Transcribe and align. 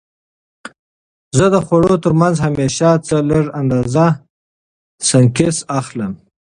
زه 1.37 1.45
د 1.53 1.55
خوړو 1.65 1.95
ترمنځ 2.03 2.35
همیشه 2.45 2.89
څه 3.07 3.15
لږه 3.29 3.51
اندازه 3.61 4.05
سنکس 5.09 5.57
اخلم. 5.79 6.11